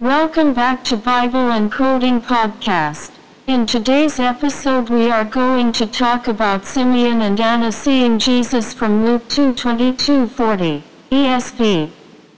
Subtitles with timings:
[0.00, 3.12] Welcome back to Bible and Coding Podcast.
[3.46, 9.06] In today's episode, we are going to talk about Simeon and Anna seeing Jesus from
[9.06, 11.88] Luke 2:22-40 ESV.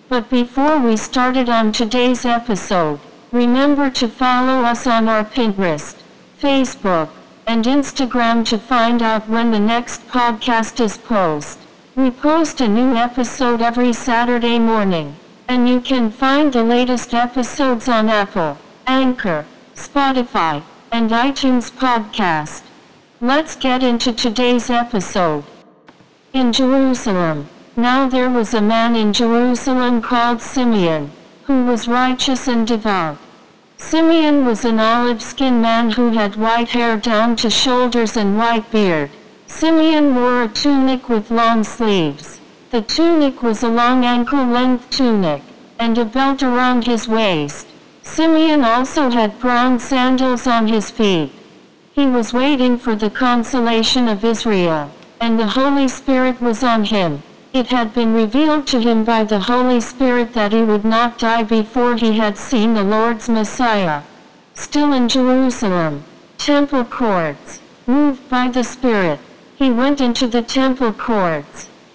[0.08, 3.00] But before we started on today's episode,
[3.32, 5.96] remember to follow us on our Pinterest,
[6.40, 7.09] Facebook,
[7.45, 11.61] and Instagram to find out when the next podcast is posted.
[11.96, 15.16] We post a new episode every Saturday morning,
[15.49, 20.62] and you can find the latest episodes on Apple, Anchor, Spotify,
[20.93, 22.62] and iTunes Podcast.
[23.23, 25.45] Let's get into today's episode.
[26.34, 31.11] In Jerusalem, now there was a man in Jerusalem called Simeon,
[31.45, 33.17] who was righteous and devout.
[33.78, 39.11] Simeon was an olive-skinned man who had white hair down to shoulders and white beard.
[39.47, 42.38] Simeon wore a tunic with long sleeves.
[42.70, 45.42] The tunic was a long ankle-length tunic,
[45.78, 47.66] and a belt around his waist.
[48.02, 51.32] Simeon also had brown sandals on his feet.
[51.94, 57.22] He was waiting for the consolation of Israel, and the Holy Spirit was on him.
[57.55, 61.44] It had been revealed to him by the Holy Spirit that he would not die
[61.44, 64.03] before he had seen the Lord's Messiah.
[64.53, 66.05] Still in Jerusalem,
[66.36, 69.20] temple courts, moved by the Spirit,
[69.56, 71.70] he went into the temple courts.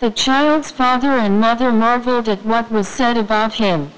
[0.00, 3.90] The child's father and mother marveled at what was said about him.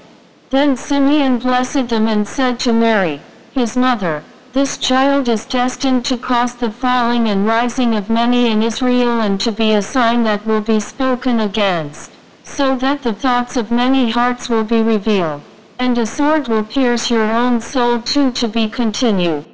[0.49, 3.21] Then Simeon blessed them and said to Mary,
[3.51, 8.63] his mother, this child is destined to cause the falling and rising of many in
[8.63, 12.11] Israel and to be a sign that will be spoken against,
[12.43, 15.43] so that the thoughts of many hearts will be revealed,
[15.77, 19.45] and a sword will pierce your own soul too to be continued.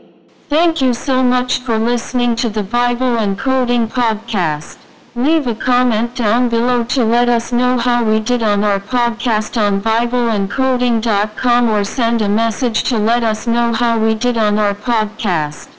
[0.48, 4.78] Thank you so much for listening to the Bible and Coding Podcast.
[5.18, 9.58] Leave a comment down below to let us know how we did on our podcast
[9.58, 14.76] on BibleandCoding.com or send a message to let us know how we did on our
[14.76, 15.70] podcast.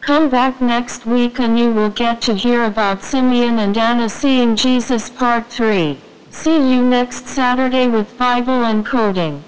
[0.00, 4.56] Come back next week and you will get to hear about Simeon and Anna seeing
[4.56, 6.00] Jesus Part 3.
[6.32, 9.44] See you next Saturday with Bible and Coding.